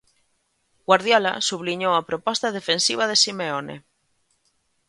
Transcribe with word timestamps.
Guardiola 0.87 1.33
subliñou 1.49 1.93
a 1.95 2.05
proposta 2.09 2.47
defensiva 2.57 3.03
de 3.07 3.15
Simeone. 3.23 3.75